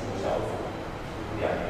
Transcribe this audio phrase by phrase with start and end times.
[0.00, 0.42] himself.
[1.40, 1.67] Yeah.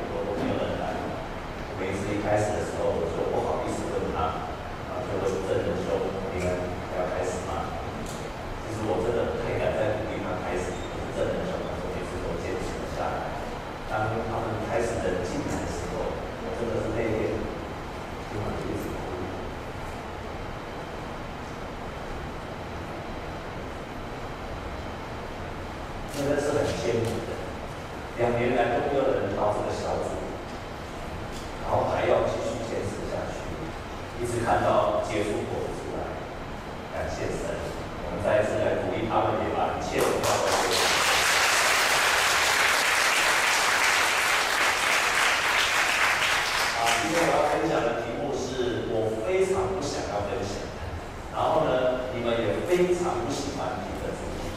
[47.09, 50.93] 今天我要分享的题目是我非常不想要分享的，
[51.33, 54.53] 然后呢，你们也非常不喜欢听的主题，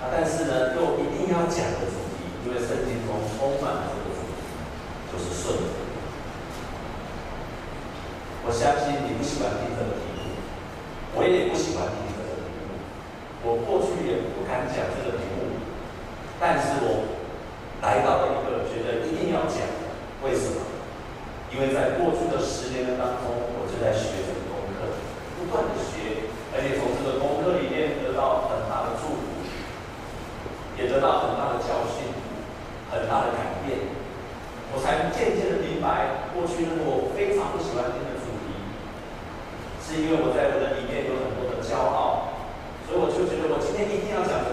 [0.00, 4.08] 啊，但是呢，又一定要讲的主题，因为圣经中充满这个，
[5.12, 5.52] 就是顺。
[8.40, 10.32] 我相信你不喜欢听这个题目，
[11.12, 12.80] 我也不喜欢听这个题目，
[13.44, 15.60] 我过去也不敢讲这个题目，
[16.40, 17.20] 但是我
[17.84, 19.60] 来到了一个觉得一定要讲，
[20.24, 20.65] 为什么？
[21.56, 24.92] 因为在过去的十年的当中，我正在学这个功课，
[25.40, 29.40] 不断的学，而且从这个功课里面得到很大的祝福，
[30.76, 32.12] 也得到很大的教训，
[32.92, 33.88] 很大的改变，
[34.68, 38.52] 我才渐渐的明白，过去那个我非常不喜欢听的主题，
[39.80, 42.36] 是因为我在我的里面有很多的骄傲，
[42.84, 44.45] 所以我就觉得我今天一定要讲。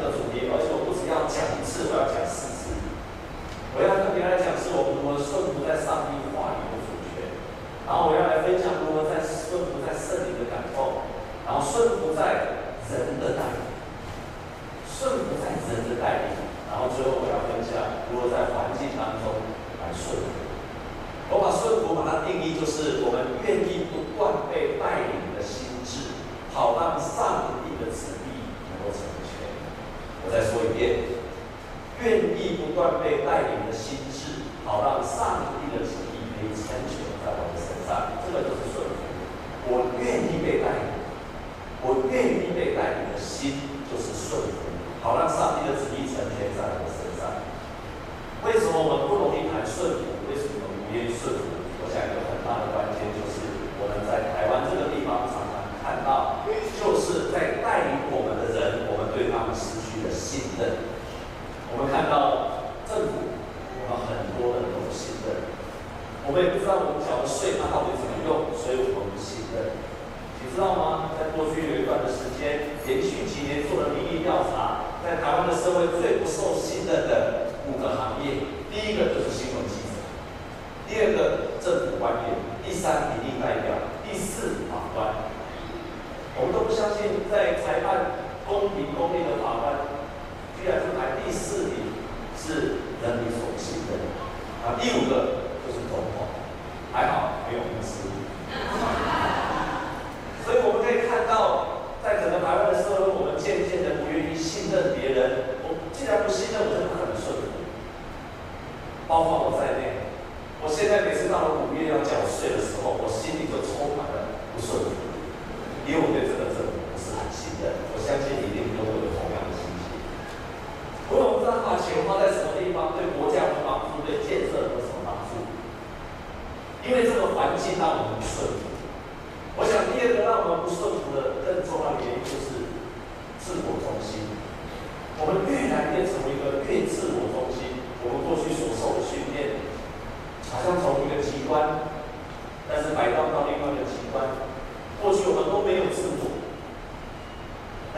[94.80, 95.23] 第五个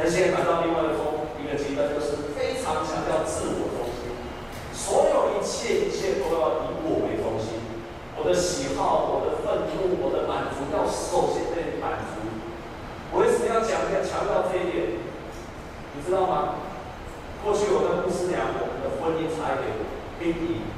[0.09, 4.13] 现在来到另外一个峰，一个极端就是非常强调自我中心，
[4.71, 7.57] 所有一切一切都要以我为中心，
[8.15, 12.21] 我的喜好、我的愤怒、我的满足，要首先被满足。
[13.17, 15.01] 为什么要讲要强调这一点？
[15.95, 16.61] 你知道吗？
[17.43, 19.73] 过去我在公司里，我们的婚姻差一点
[20.19, 20.74] 濒临。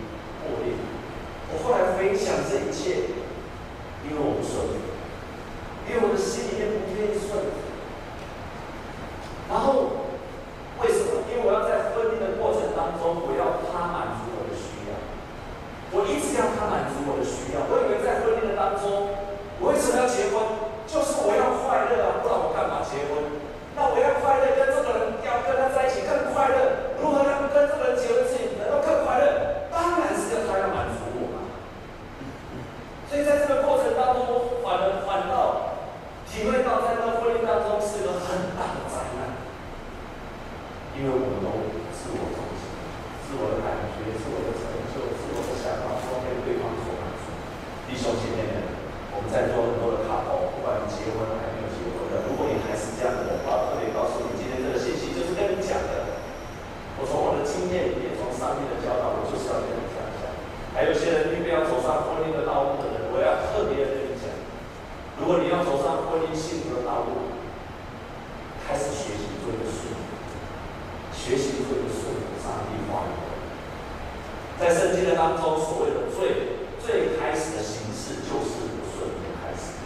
[74.60, 79.78] 在圣经的当中，所谓的最，最开始的形式就是不顺的开始。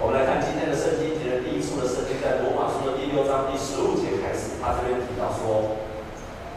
[0.00, 5.76] 我们来看今天的圣经节的第一处的圣经，在罗马书的第六章第十五节开始，他这边提到说：“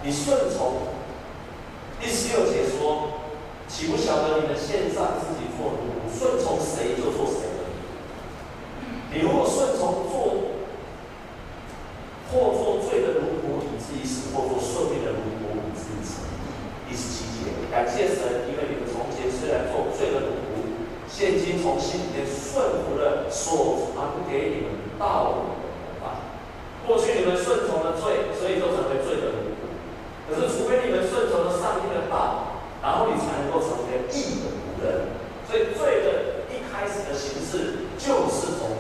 [0.04, 0.96] 你顺从。”
[2.00, 3.20] 第十六节说
[3.68, 7.52] ：“岂不晓得你们献上自己做奴仆，顺从谁就做谁。”
[9.12, 10.56] 你如果顺从做，
[12.32, 16.50] 或做罪的奴仆，以至于死；或做顺命的奴仆，以至于成义。
[16.90, 20.66] 第十七节，感谢神，因为你们从前虽然做罪的奴仆，
[21.06, 26.20] 现今从心里面顺服了所传给你们道理的模范。
[26.90, 29.70] 过去你们顺从了罪，所以就成为罪的奴仆。
[30.26, 35.22] 可是除非你们顺从了上帝的道，然后你才能够成为义的仆人。
[35.46, 38.74] 所以罪的一开始的形式，就是从。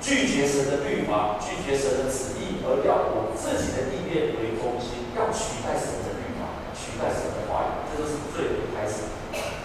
[0.00, 9.04] 拒绝神的律法，拒绝神的旨意，而要我自己的意念为中心，要取代神的律法，取代神的话语，这就是罪的一开始。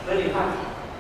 [0.04, 0.52] 所以你看，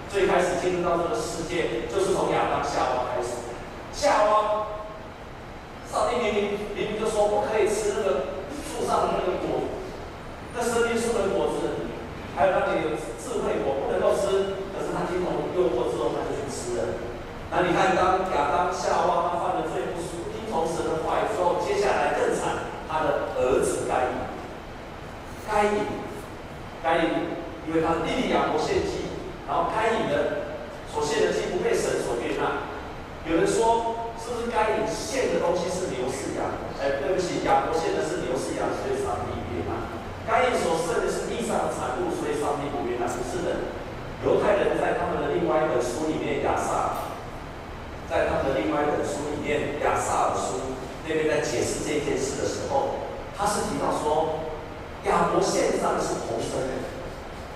[0.07, 3.43] 最开始进入到这个世界，就是从亚当夏娃开始。
[3.91, 4.79] 夏娃，
[5.91, 6.39] 上帝明明
[6.71, 9.75] 明明就说不可以吃那个树上的那个果，
[10.55, 11.91] 那生命树的果子，
[12.31, 17.11] 还有那个智慧果不能够吃，可是他听从诱惑之后，他就去吃了。
[17.55, 20.01] 那你看，当亚当夏娃他犯了罪，不
[20.33, 24.17] 听从神的话语之后，接下来更惨，他的儿子该隐，
[25.45, 25.85] 该隐，
[26.81, 27.09] 该隐，
[27.69, 29.05] 因为他的弟弟亚伯献祭，
[29.47, 30.49] 然后该隐的
[30.91, 32.73] 所献的祭不被神所悦纳。
[33.23, 36.43] 有人说，是不是该隐献的东西是牛是羊？
[36.79, 39.87] 哎，对不起，亚伯献的是牛是羊，所以上帝悦纳。
[40.27, 43.07] 该隐所剩的是地上的产物，所以上帝不悦纳。
[43.07, 43.71] 不是的，
[44.27, 47.11] 犹太人在他们的另外一本书里面，亚萨。
[48.09, 50.57] 在他们的另外一本书里面，《亚萨尔书》
[51.07, 54.51] 那边在解释这件事的时候，他是提到说，
[55.05, 56.83] 亚伯献上的是头生的，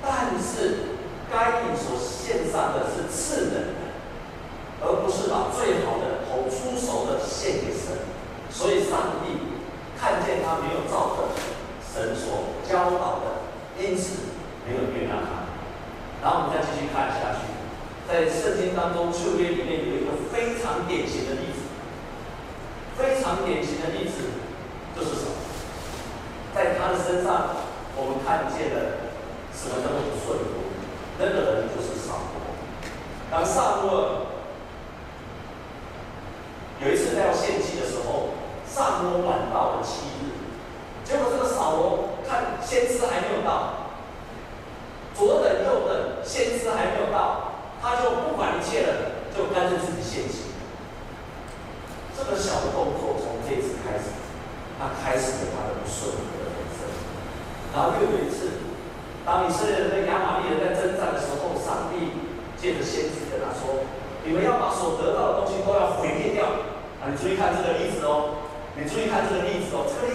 [0.02, 0.98] 但是
[1.30, 3.56] 该隐所献上的是次的，
[5.38, 8.10] 把最好的头出手的献给神。
[8.50, 9.54] 所以上帝
[10.00, 11.30] 看见他没有照着
[11.86, 13.45] 神所教导的，
[13.78, 14.34] 因此
[14.66, 15.45] 没有原谅他。
[16.24, 17.45] 然后我们再继续看下去。
[18.10, 21.69] 在圣经当中，旧约里面有一个非常典型的例子，
[22.98, 24.33] 非常典型的例子
[24.95, 25.38] 就是什么？
[26.56, 27.54] 在他的身上，
[27.95, 29.13] 我们看见了
[29.54, 30.74] 什么叫做不顺服？
[31.19, 32.42] 那个人就是撒母。
[33.30, 34.25] 当撒母
[36.80, 37.98] 有一次他要献祭的时
[38.77, 40.38] 候，撒母耳晚到了七日，
[41.03, 43.90] 结果这个扫罗看先知还没有到，
[45.16, 47.57] 左等右等，先知还没有到。
[47.81, 48.94] 他就不管一切了，
[49.35, 50.54] 就干脆自己献祭。
[52.18, 54.13] 这个小的动作从这次开始，
[54.78, 56.90] 他开始了他的不顺服的人生。
[57.73, 58.66] 然后又有一次，
[59.25, 62.18] 当以色列人跟亚玛力人在征战的时候，上帝
[62.57, 63.85] 借着先知跟他说
[64.25, 66.45] ：“你们要把所得到的东西都要毁灭掉。”
[66.97, 68.46] 啊，你注意看这个例子哦，
[68.78, 70.14] 你注意看这个例子哦，这个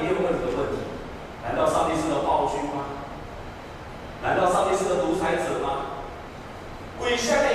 [0.00, 0.80] 你有问这个问题
[1.44, 2.84] 难道上帝是个暴君吗？
[4.22, 6.04] 难道上帝是个独裁者吗？
[6.98, 7.49] 鬼下面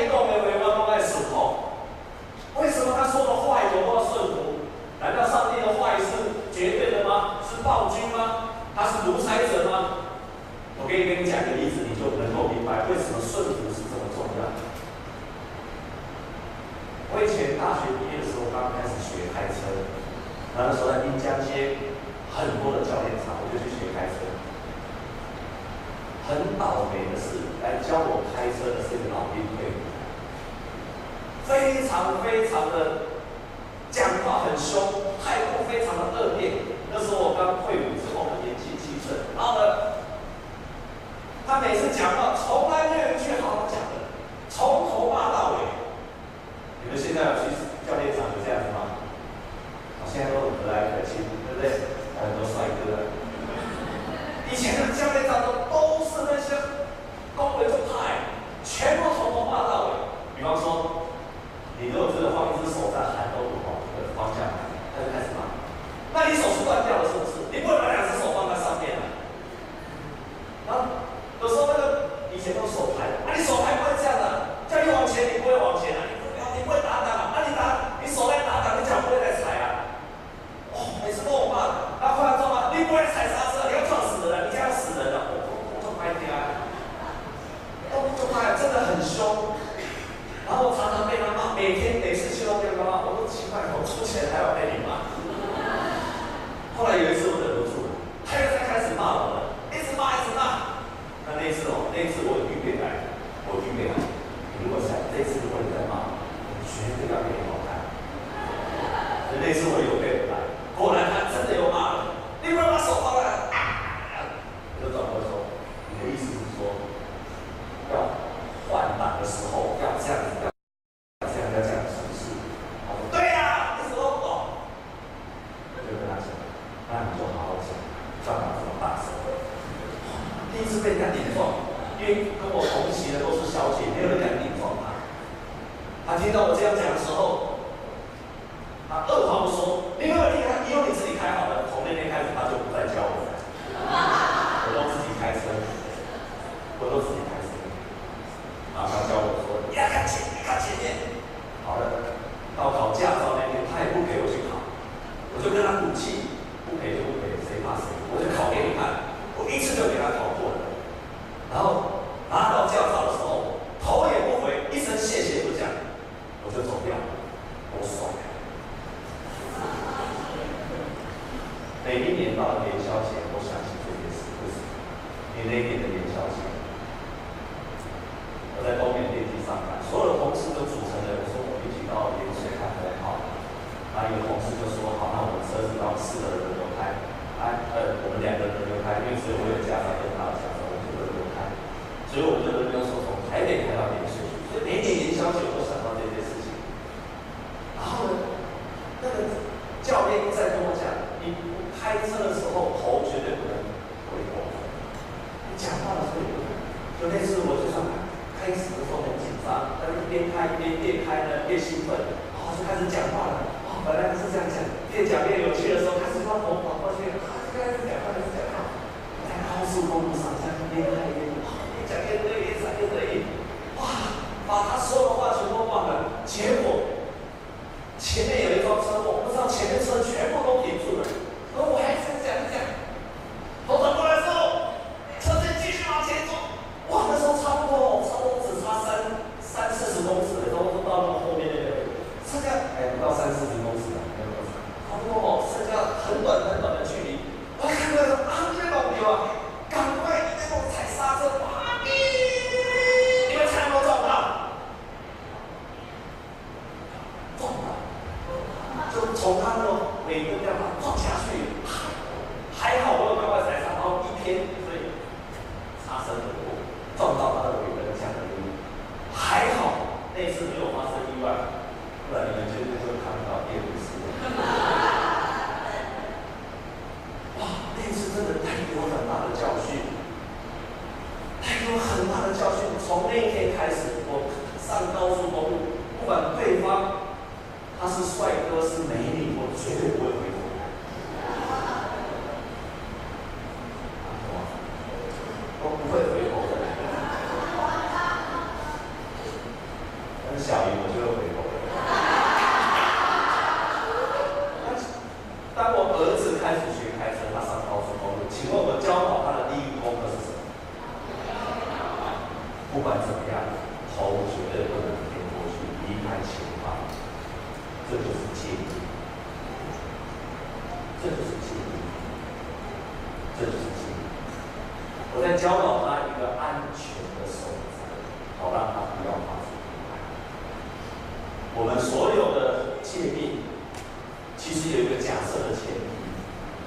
[189.25, 189.95] 所以有加上。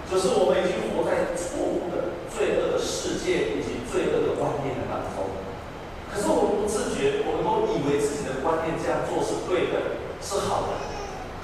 [0.09, 5.29] 可是我们已经活在错误的罪恶的世界以及罪恶的观念的当中。
[6.09, 10.81] 可是我们不自觉，我们都以为自己的观念这样做是对的，是好的。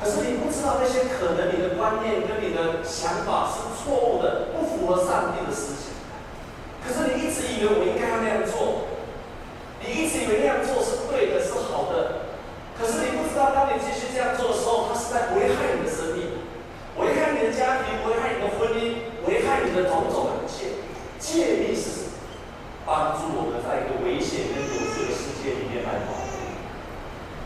[0.00, 5.92] 可是你不知道那些可能你的观念跟你的想法是错误的，不符合上帝的思想。
[6.80, 8.88] 可是你一直以为我应该要那样做，
[9.80, 12.32] 你一直以为那样做是对的，是好的。
[12.76, 16.42] 可是你不知道，当你继续这样做的时候，它是在危害你的生命，
[17.00, 20.78] 危害你的家庭，危害你的婚姻，危害你的种种的一切。
[21.18, 22.10] 戒律是什么？
[22.86, 26.20] 帮助我们在一个危险跟有罪的世界里面来跑，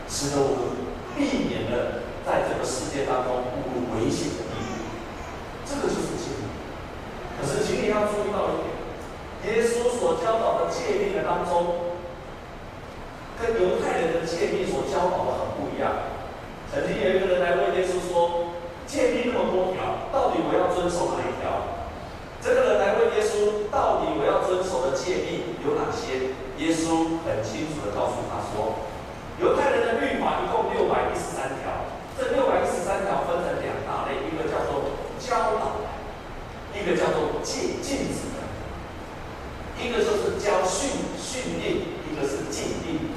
[0.03, 0.83] 使得我们
[1.15, 4.83] 避免了在这个世界当中步入危险的地步。
[5.63, 6.43] 这个就是戒律。
[7.39, 8.67] 可是，请你要注意到一点，
[9.47, 11.95] 耶稣所教导的戒律的当中，
[13.39, 16.19] 跟犹太人的戒律所教导的很不一样。
[16.67, 18.51] 曾经有一个人来问耶稣说
[18.85, 21.78] ：“戒律那么多条，到底我要遵守哪一条？”
[22.41, 28.79] 这个人来问耶稣：“到底我要遵守的诫命有哪些？”耶稣很清楚地告诉他说
[29.39, 35.83] ：“犹太人的律法一共六百一十三条，这六百一十三条分成两大类，一个叫做教导，
[36.71, 38.39] 一个叫做禁禁止的，
[39.79, 43.11] 一个就是教训训令，一个是禁令。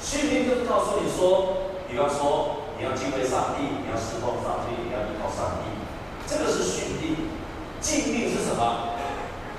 [0.00, 5.72] 训令就是告诉你说，比方说你要敬畏上帝，你要侍奉上帝，你要依靠上帝，
[6.28, 7.16] 这个是训令。”
[7.88, 9.00] 禁令是什么？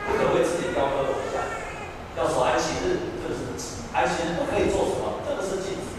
[0.05, 1.41] 不可为自己雕刻偶像，
[2.13, 5.97] 要守安息日，这个是安息日不可以做什么，这个是禁止。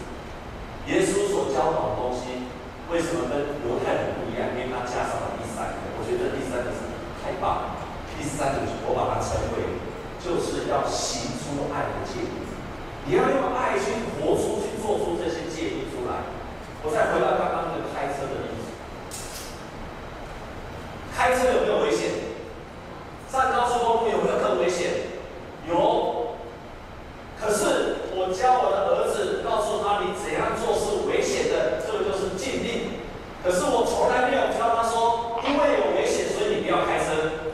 [0.87, 2.47] 耶稣所教导的东西，
[2.87, 4.47] 为什么跟犹太人不一样？
[4.55, 6.87] 因为他加上了第三个，我觉得第三个是
[7.19, 7.83] 太棒了。
[8.15, 9.75] 第三个我把它称为，
[10.23, 12.47] 就是要行出爱的诫命。
[13.11, 16.31] 你要用爱去活出去，做出这些诫命出来。
[16.79, 18.71] 我再回到刚刚那个开车的例子。
[21.11, 22.33] 开车有没有危险？
[23.31, 25.13] 上高速公路有没有更危险？
[25.69, 26.35] 有。
[27.39, 33.01] 可是我教我的儿子，告诉他你怎样做是危险的，这个就是禁令。
[33.43, 37.49] 可是我从来没有教他说，因为有危险，所以你不要开车。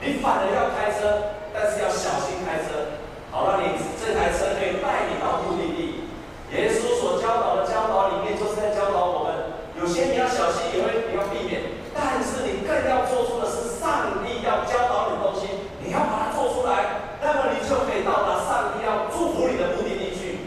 [0.00, 2.96] 你反而要开车，但是要小心开车，
[3.30, 6.08] 好让你这台车可以带你到目的地。
[6.52, 9.52] 耶稣所教导的教导里面，就是在教导我们。
[9.74, 11.60] 有些你要小心，也会你要避免，
[11.92, 20.46] 但是你更要做出的是上帝要教导你的东西，你要把它做出来，那么你就可以到达上帝要祝福你的目的地去。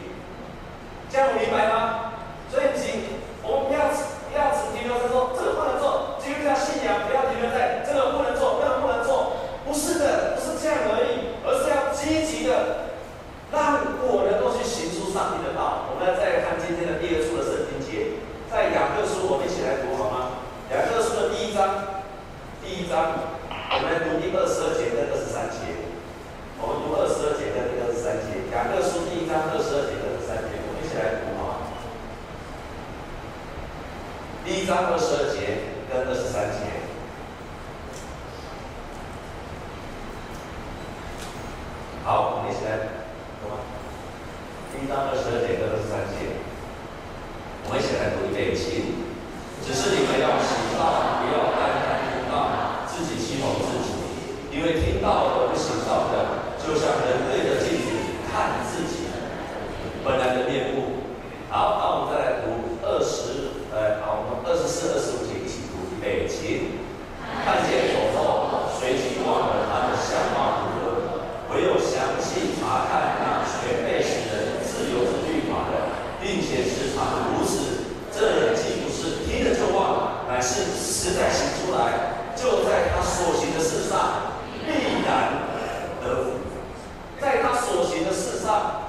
[1.12, 2.16] 这样我明白吗？
[2.50, 12.96] 所以请我们不要不要只停留在说这个不能做，基督教信仰不要停留在这个不能做，那个不能做，不是的，不是这样而已，而是要积极的
[13.52, 13.76] 让
[14.08, 15.92] 我能够去行出上帝的道。
[15.92, 18.24] 我们来再来看今天的第二处的圣经节。
[18.48, 20.40] 在雅各书，我们一起来读好吗？
[20.72, 22.00] 雅各书的第一章，
[22.64, 25.84] 第一章，我们来读第二十二节跟二十三节。
[26.56, 28.48] 我们读二十二节跟第二十三节。
[28.56, 31.76] 雅各书第一章二十二节跟二十三节，我们一起来读好吗？
[34.48, 36.88] 第一章二十二节跟二十三节。
[42.08, 42.88] 好，我们一起来
[43.44, 43.60] 读吗？
[44.72, 46.40] 第一章二十二节跟二十三节。
[47.68, 48.97] 我们一起来读一遍请，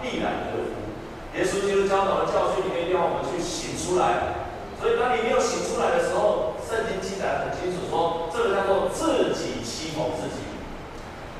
[0.00, 0.78] 必然得福。
[1.37, 4.46] 耶稣基督教导的教训里面，要我们去醒出来。
[4.80, 10.46] 所以，当你没有醒出来的时候，圣经记载很清楚说，这个叫做自己欺哄自己。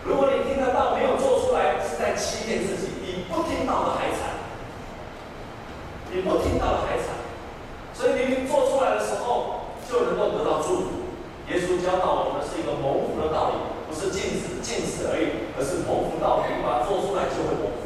[0.03, 4.43] 如果你听得到，没有做出来，是在欺骗自己，你不听到的还惨，
[6.11, 7.15] 你不听到了还惨。
[7.95, 11.07] 所以，明明做出来的时候，就能够得到祝福。
[11.47, 13.55] 耶稣教导我们的是一个蒙福的道理，
[13.87, 17.78] 不是禁止禁止而已，而是蒙福道理，把它做出来就会蒙福。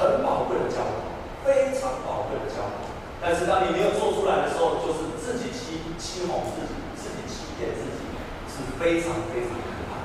[0.00, 1.12] 很宝贵的教导，
[1.44, 2.88] 非常宝贵的教导。
[3.20, 8.00] 但是当你没有做出来的时候，就是自己欺欺哄自己，自己欺骗自己，
[8.48, 10.00] 是非常非常可怕。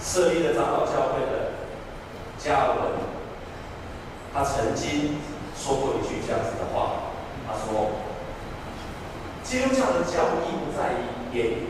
[0.00, 1.60] 设立的长老教会的
[2.38, 2.96] 加尔文，
[4.32, 5.20] 他曾经
[5.54, 7.12] 说过一句这样子的话，
[7.46, 8.00] 他说
[9.44, 11.68] ：“基督教的教义不在于言语，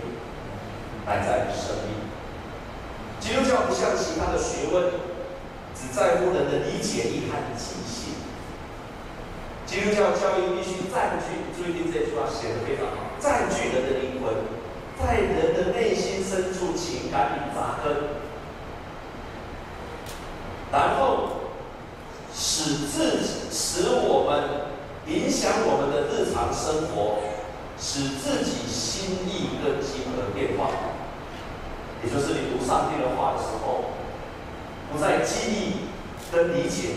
[1.05, 2.07] 乃在于生命。
[3.19, 4.85] 基督教不像其他的学问，
[5.77, 8.15] 只在乎人的理解力和记性。
[9.67, 14.33] 基督教教育必须占据，注意听这句话写的非常好，占据人的灵魂，
[14.99, 18.17] 在人的内心深处情感里扎根，
[20.73, 21.29] 然后
[22.35, 24.67] 使自己使我们。”
[25.07, 27.23] 影响我们的日常生活，
[27.79, 30.67] 使自己心意更新而变化。
[32.03, 33.96] 也就是你读上帝的话的时候，
[34.93, 35.73] 不在记忆
[36.33, 36.95] 跟理解，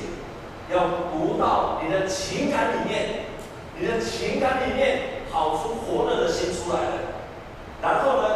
[0.71, 3.25] 要读到你的情感里面，
[3.77, 6.95] 你的情感里面跑出火热的心出来了。
[7.81, 8.27] 然后呢，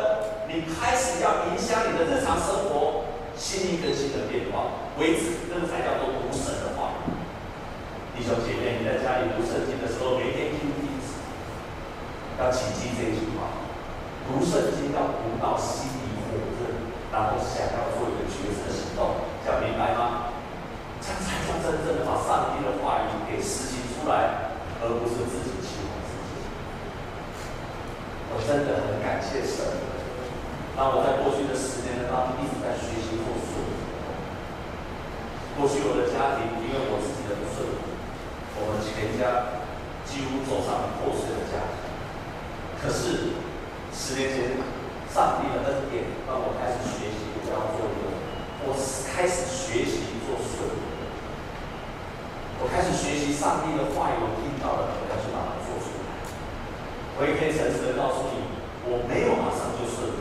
[0.47, 6.95] 你开始要影响你的日常生活，心意更新的变化为止，这才叫做读神的话。
[8.15, 11.17] 弟兄姐妹，你在家里读圣经的时候，每天听一次，
[12.39, 13.65] 要谨记这句话：
[14.23, 20.29] 读圣经要读到心里火热，然后想要做一个决策行动，这样明白吗？
[21.01, 26.31] 这样才叫真正的把上帝的话语给实行出来，而不是自己欺哄自己。
[28.29, 29.65] 我真的很感谢神，
[30.77, 33.73] 当我在过去的十年当中一直在学习做顺服。
[35.57, 37.89] 过去我的家庭，因为我自己的不顺服。
[38.55, 39.59] 我们全家
[40.05, 41.83] 几乎走上了破碎的家庭。
[42.79, 43.33] 可是
[45.13, 48.09] 上帝的恩典让我开始学习我要做一个，
[48.65, 48.73] 我
[49.09, 50.81] 开始学习做顺服。
[52.59, 56.17] 我开始学习上帝的话语，我听到了，我要去把它做出来。
[57.19, 58.41] 我也可以诚实的告诉你，
[58.89, 60.11] 我没有马上就顺。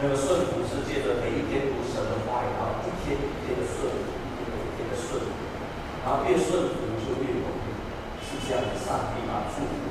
[0.00, 4.06] 那个顺服是借着每一天读神的话语，然后一天一天的顺服，
[4.38, 5.28] 一天一天的顺服，
[6.04, 6.84] 然后越顺服。
[8.46, 9.83] 这样的上帝把祝福。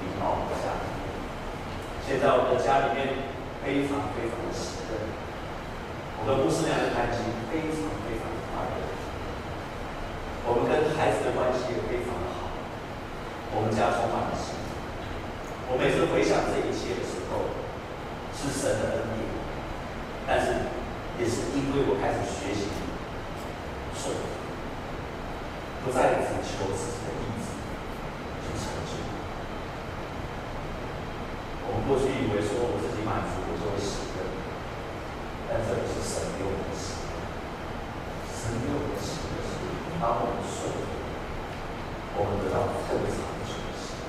[2.06, 3.16] 现在我们的家里面
[3.64, 5.00] 非常非常的喜乐，
[6.20, 8.76] 我们不是那样的感情非常非常的快乐，
[10.44, 12.52] 我们跟孩子的关系也非常的好，
[13.56, 14.68] 我们家充满了喜乐。
[15.72, 17.56] 我每次回想这一切的时候，
[18.36, 19.24] 是神的恩典，
[20.28, 20.68] 但是
[21.18, 22.68] 也是因为我开始学习
[23.96, 24.28] 顺服，
[25.88, 27.48] 不再只求自己的意志。
[31.66, 34.24] 我们过去以为说我自己满足，我就会喜乐，
[35.52, 37.20] 但这里是神给我们的喜乐。
[38.32, 39.60] 神给我们的喜乐是，
[40.00, 40.88] 当我们顺服，
[42.16, 44.08] 我们得到更长久的喜乐，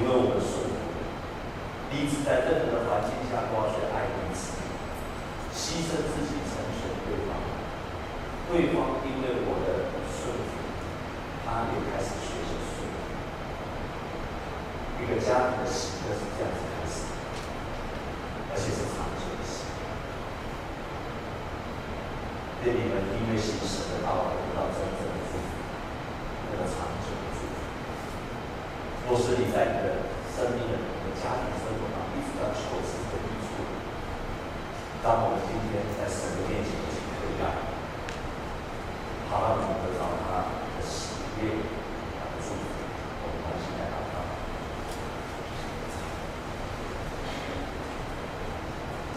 [0.00, 0.76] 因为我们顺服，
[1.92, 4.56] 彼此在任何的环境下都要去爱彼此，
[5.52, 7.36] 牺牲自己成全对方，
[8.48, 10.64] 对方因为我的顺服，
[11.44, 12.96] 他也开始学习顺服。
[15.00, 17.08] 一个家庭的喜乐是这样子开始，
[18.52, 19.88] 而且是长久的喜乐。
[22.64, 22.72] 愿
[23.34, 25.50] 你们因为行神的道得到真正的祝福，
[26.54, 27.58] 那个长久的祝福。
[29.10, 33.66] 若是你在你的生命的你的家庭生活当中一直要求自己的益处，
[35.02, 37.42] 当我们今天在神的面前一起悔改，
[39.28, 41.74] 好让我们得到他的喜悦。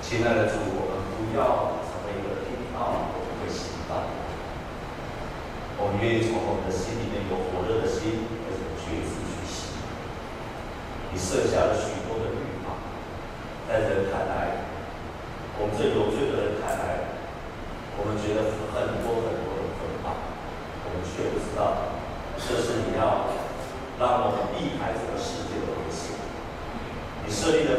[0.01, 1.66] 亲爱的主，我们不要
[5.97, 9.81] 愿意从我们的心里面有火热的心，开始绝食去行。
[11.09, 12.77] 你设下了许多的律法，
[13.65, 14.69] 在人看来，
[15.57, 17.17] 我们这有罪的人看来，
[17.97, 20.13] 我们觉得很多很多的可怕，
[20.85, 21.97] 我们却不知道，
[22.37, 23.33] 这是你要
[23.97, 26.13] 让我们避开这个世界的危险。
[27.25, 27.76] 你设立的。